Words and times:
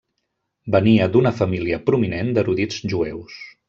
Venia 0.75 1.09
d'una 1.17 1.33
família 1.43 1.81
prominent 1.91 2.35
d'erudits 2.39 2.85
jueus. 2.97 3.43